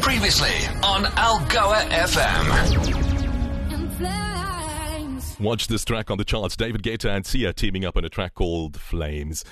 [0.00, 2.95] Previously on Algoa FM.
[5.38, 6.56] Watch this track on the charts.
[6.56, 9.44] David Guetta and Sia teaming up on a track called Flames.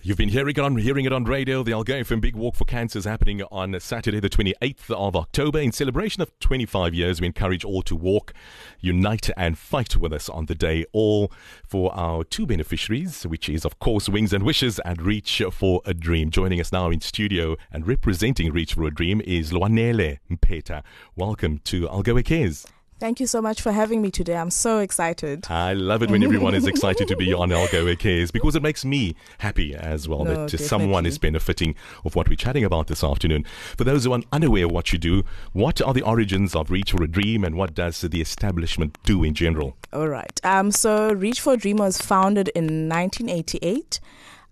[0.00, 1.64] You've been hearing it on hearing it on radio.
[1.64, 5.58] The FM Big Walk for Cancer is happening on Saturday, the 28th of October.
[5.58, 8.32] In celebration of 25 years, we encourage all to walk,
[8.78, 10.84] unite, and fight with us on the day.
[10.92, 11.32] All
[11.66, 15.94] for our two beneficiaries, which is of course Wings and Wishes and Reach for a
[15.94, 16.30] Dream.
[16.30, 20.84] Joining us now in studio and representing Reach for a Dream is Lwanele Mpeta.
[21.16, 22.66] Welcome to Algoa Cares.
[23.00, 24.36] Thank you so much for having me today.
[24.36, 25.46] I'm so excited.
[25.50, 28.84] I love it when everyone is excited to be on Algoa Cares because it makes
[28.84, 33.02] me happy as well No, that someone is benefiting of what we're chatting about this
[33.02, 33.44] afternoon.
[33.76, 36.92] For those who are unaware of what you do, what are the origins of Reach
[36.92, 39.76] for a Dream and what does the establishment do in general?
[39.92, 40.40] All right.
[40.44, 44.00] Um, so Reach for a Dream was founded in 1988.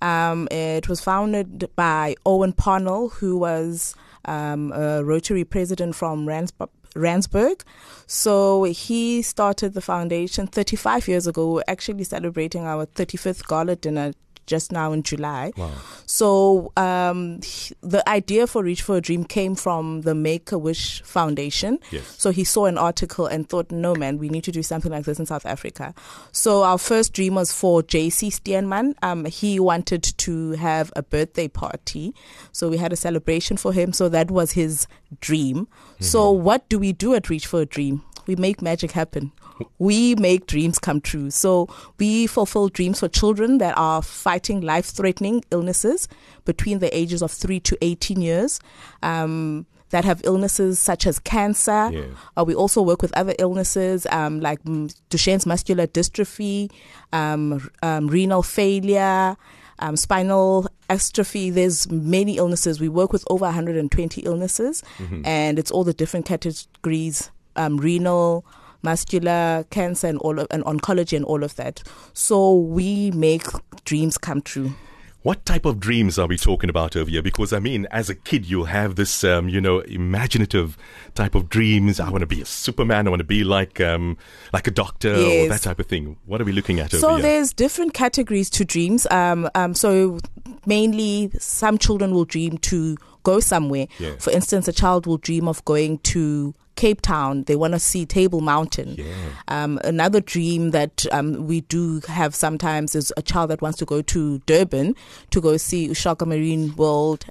[0.02, 6.68] Um, it was founded by Owen Parnell, who was um, a Rotary president from Ransb-
[6.94, 7.62] Ransburg.
[8.06, 11.54] So he started the foundation 35 years ago.
[11.54, 14.12] We're actually celebrating our 35th gala dinner
[14.46, 15.52] just now in July.
[15.56, 15.70] Wow.
[16.06, 17.40] So um,
[17.80, 21.78] the idea for Reach for a Dream came from the Make a Wish Foundation.
[21.90, 22.14] Yes.
[22.18, 25.04] So he saw an article and thought, no, man, we need to do something like
[25.04, 25.94] this in South Africa.
[26.32, 28.94] So our first dream was for JC Steenman.
[29.02, 32.14] Um, he wanted to have a birthday party.
[32.52, 33.92] So we had a celebration for him.
[33.92, 34.86] So that was his
[35.20, 35.68] dream.
[36.00, 38.02] So what do we do at Reach for a Dream?
[38.26, 39.32] We make magic happen.
[39.78, 41.30] We make dreams come true.
[41.30, 41.68] So
[41.98, 46.08] we fulfill dreams for children that are fighting life threatening illnesses
[46.44, 48.60] between the ages of 3 to 18 years.
[49.02, 51.90] Um, that have illnesses such as cancer.
[51.92, 52.04] Yeah.
[52.36, 56.70] Uh, we also work with other illnesses um, like Duchenne's muscular dystrophy,
[57.12, 59.36] um, um, renal failure,
[59.78, 61.50] um, spinal atrophy.
[61.50, 62.80] There's many illnesses.
[62.80, 64.82] We work with over 120 illnesses,
[65.24, 68.46] and it's all the different categories: um, renal,
[68.82, 71.82] muscular, cancer, and all of, and oncology, and all of that.
[72.12, 73.44] So we make
[73.84, 74.74] dreams come true.
[75.22, 77.22] What type of dreams are we talking about over here?
[77.22, 80.76] Because I mean, as a kid, you'll have this, um, you know, imaginative
[81.14, 82.00] type of dreams.
[82.00, 83.06] I want to be a Superman.
[83.06, 84.16] I want to be like, um,
[84.52, 86.16] like a doctor or that type of thing.
[86.26, 87.22] What are we looking at over So here?
[87.22, 89.06] there's different categories to dreams.
[89.12, 90.18] Um, um, so
[90.66, 93.86] mainly, some children will dream to go somewhere.
[94.00, 94.16] Yeah.
[94.18, 97.44] For instance, a child will dream of going to Cape Town.
[97.44, 98.96] They want to see Table Mountain.
[98.98, 99.14] Yeah.
[99.48, 103.84] Um, another dream that um, we do have sometimes is a child that wants to
[103.84, 104.94] go to Durban
[105.30, 107.26] to go see Ushaka Marine World.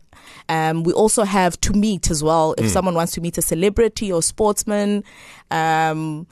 [0.50, 2.54] Um, we also have to meet as well.
[2.58, 5.04] If someone wants to meet a celebrity or sportsman,
[5.50, 6.28] um,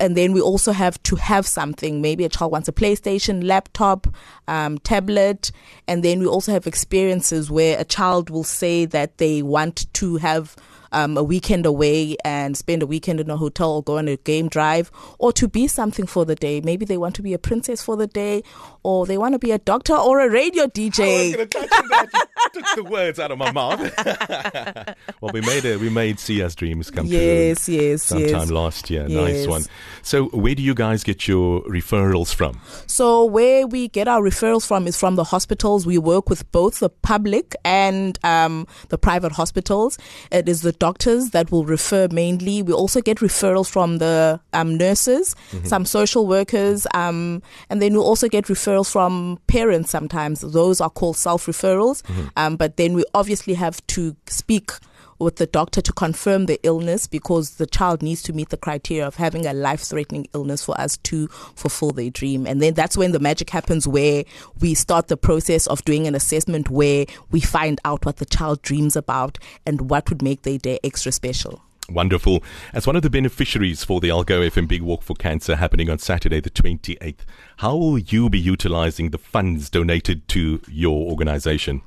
[0.00, 2.00] and then we also have to have something.
[2.00, 4.06] Maybe a child wants a PlayStation, laptop,
[4.46, 5.52] um, tablet,
[5.86, 10.16] and then we also have experiences where a child will say that they want to
[10.16, 10.56] have
[10.92, 14.16] um, a weekend away and spend a weekend in a hotel or go on a
[14.18, 16.60] game drive, or to be something for the day.
[16.60, 18.42] Maybe they want to be a princess for the day,
[18.82, 21.00] or they want to be a doctor or a radio DJ.
[21.00, 22.26] I was gonna touch on that.
[22.54, 23.78] Took the words out of my mouth.
[25.20, 25.80] well, we made it.
[25.80, 27.74] We made Sia's dreams come Yes, true.
[27.74, 28.30] yes, Sometime yes.
[28.38, 29.08] Sometime last year.
[29.08, 29.64] Nice one.
[30.02, 32.58] So, where do you guys get your referrals from?
[32.86, 35.86] So where we get our referrals from is from the hospitals.
[35.86, 39.98] We work with both the public and um, the private hospitals.
[40.32, 42.62] It is the doctors that will refer mainly.
[42.62, 45.34] We also get referrals from the um, nurses,
[45.64, 49.90] some social workers, um, and then we also get referrals from parents.
[49.90, 52.02] Sometimes those are called self referrals.
[52.36, 54.70] Um, but then we obviously have to speak
[55.18, 59.06] with the doctor to confirm the illness because the child needs to meet the criteria
[59.06, 62.46] of having a life threatening illness for us to fulfill their dream.
[62.46, 64.24] And then that's when the magic happens where
[64.60, 68.62] we start the process of doing an assessment where we find out what the child
[68.62, 71.62] dreams about and what would make their day extra special.
[71.90, 72.42] Wonderful.
[72.74, 75.98] As one of the beneficiaries for the Algoa FM Big Walk for Cancer happening on
[75.98, 77.20] Saturday, the 28th,
[77.58, 81.80] how will you be utilizing the funds donated to your organization?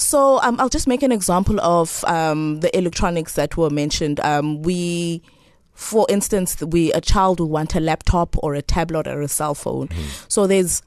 [0.00, 4.18] So um, I'll just make an example of um, the electronics that were mentioned.
[4.20, 5.22] Um, we,
[5.74, 9.54] for instance, we a child will want a laptop or a tablet or a cell
[9.54, 9.90] phone.
[10.26, 10.82] So there's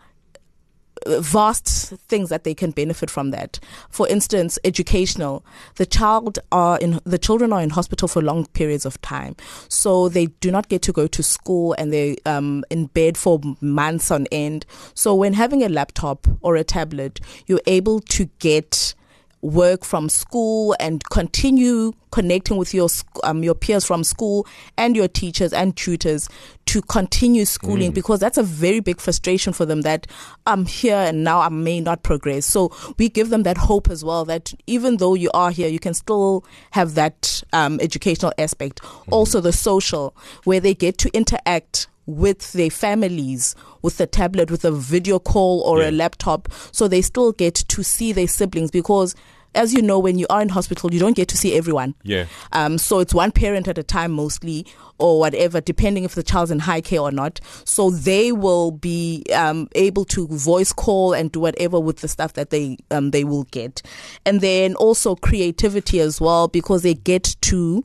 [1.06, 3.60] uh, vast things that they can benefit from that.
[3.92, 5.46] For instance, educational.
[5.76, 9.36] The child are in the children are in hospital for long periods of time,
[9.70, 13.40] so they do not get to go to school and they um in bed for
[13.62, 14.66] months on end.
[14.96, 18.96] So when having a laptop or a tablet, you're able to get
[19.44, 22.88] work from school and continue connecting with your
[23.24, 24.48] um, your peers from school
[24.78, 26.30] and your teachers and tutors
[26.66, 27.95] to continue schooling Mm.
[27.95, 30.07] because that's a very big frustration for them that
[30.48, 32.45] I'm here and now I may not progress.
[32.45, 35.80] So we give them that hope as well that even though you are here, you
[35.80, 38.81] can still have that um, educational aspect.
[38.81, 39.13] Mm-hmm.
[39.13, 40.16] Also the social
[40.46, 45.62] where they get to interact with their families with a tablet with a video call
[45.62, 45.90] or Yeah.
[45.90, 49.16] a laptop so they still get to see their siblings because
[49.56, 52.26] as you know when you are in hospital you don't get to see everyone Yeah.
[52.54, 54.66] um, so it's one parent at a time mostly
[54.98, 59.24] or whatever depending if the child's in high care or not so they will be
[59.34, 63.24] um, able to voice call and do whatever with the stuff that they um, they
[63.24, 63.82] will get
[64.26, 67.84] and then also creativity as well because they get to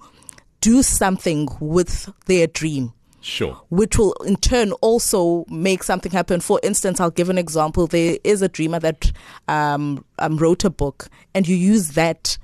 [0.60, 3.60] do something with their dream Sure.
[3.70, 6.40] which will in turn also make something happen.
[6.40, 7.86] For instance, I'll give an example.
[7.86, 9.10] There is a dreamer that
[9.48, 12.38] um, um, wrote a book, and you use that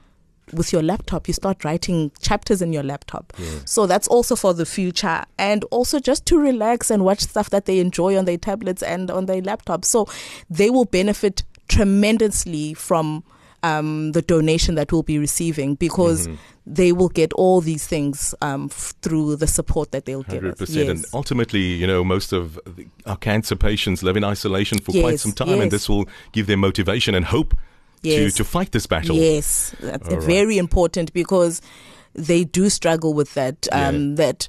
[0.53, 1.27] with your laptop.
[1.27, 3.33] You start writing chapters in your laptop.
[3.65, 7.65] So that's also for the future, and also just to relax and watch stuff that
[7.67, 9.87] they enjoy on their tablets and on their laptops.
[9.87, 10.07] So
[10.51, 13.25] they will benefit tremendously from.
[13.63, 16.29] Um, the donation that we'll be receiving because
[16.67, 20.53] they will get all these things um, f- through the support that they'll give Hundred
[20.55, 20.59] us.
[20.61, 24.93] percent, and ultimately, you know, most of the, our cancer patients live in isolation for
[24.93, 27.55] quite some time, and this will give them motivation and hope
[28.03, 28.33] Yes.
[28.33, 29.17] to to fight this battle.
[29.17, 30.25] Yes, that's All right.
[30.27, 31.61] very important because
[32.15, 33.67] they do struggle with that.
[33.73, 34.15] Um, Yeah.
[34.17, 34.49] That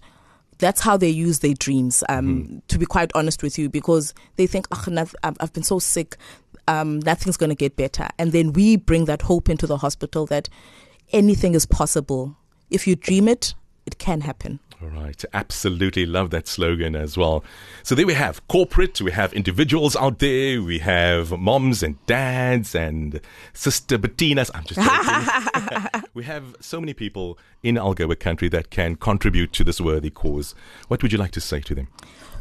[0.58, 2.04] that's how they use their dreams.
[2.08, 2.58] Um, Mm-hmm.
[2.68, 5.80] To be quite honest with you, because they think, "Ugh, noth- I've I've been so
[5.80, 6.16] sick,
[6.68, 10.26] um, nothing's going to get better," and then we bring that hope into the hospital
[10.28, 10.48] that
[11.12, 12.38] anything is possible.
[12.70, 13.54] If you dream it,
[13.86, 14.60] it can happen.
[14.86, 17.44] All right, absolutely love that slogan as well.
[17.82, 22.76] So there we have corporate, we have individuals out there, we have moms and dads
[22.76, 23.20] and
[23.54, 24.52] sister Bettinas.
[24.54, 29.82] I'm just we have so many people in Algoa country that can contribute to this
[29.82, 30.54] worthy cause.
[30.88, 31.88] What would you like to say to them?